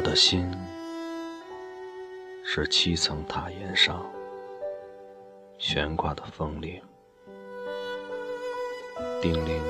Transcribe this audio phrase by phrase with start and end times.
[0.00, 0.50] 我的心
[2.42, 4.10] 是七层塔檐上
[5.58, 6.80] 悬挂的风铃，
[9.20, 9.62] 叮铃，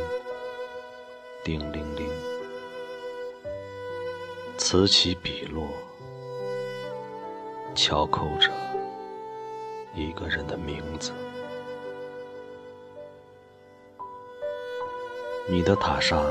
[1.43, 2.09] 叮铃铃，
[4.57, 5.66] 此起彼落，
[7.74, 8.52] 敲扣着
[9.97, 11.10] 一个人的名字。
[15.49, 16.24] 你的塔上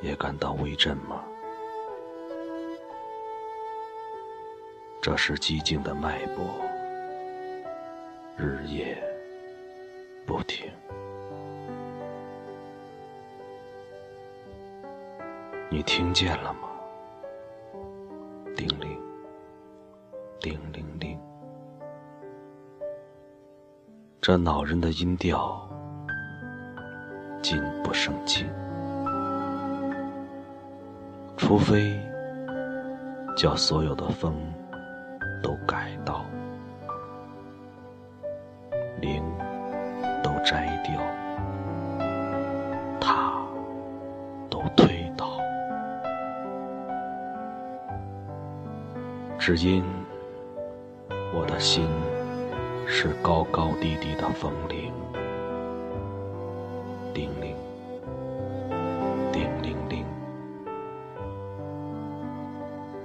[0.00, 1.24] 也感到微震吗？
[5.02, 6.44] 这是寂静的脉搏，
[8.36, 9.02] 日夜
[10.26, 10.70] 不停。
[15.70, 16.68] 你听见了吗？
[18.54, 19.00] 叮铃，
[20.38, 21.18] 叮铃铃，
[24.20, 25.66] 这恼人的音调，
[27.40, 28.46] 禁不胜静。
[31.38, 31.98] 除非
[33.34, 34.36] 叫所有的风。
[35.42, 36.24] 都改道，
[39.00, 39.22] 铃
[40.22, 41.00] 都摘掉，
[43.00, 43.42] 塔
[44.48, 45.40] 都推倒，
[49.38, 49.82] 只因
[51.32, 51.88] 我的心
[52.86, 54.92] 是高高低低的风铃，
[57.14, 57.56] 叮铃，
[59.32, 60.04] 叮铃铃，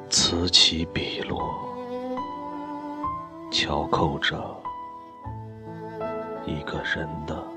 [0.09, 1.74] 此起彼落。
[3.58, 4.36] 敲扣着
[6.45, 7.55] 一个人的。